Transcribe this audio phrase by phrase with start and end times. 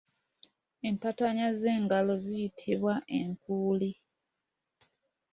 [0.87, 3.91] Empataanya z’engalo ziyitibwa enkuuli.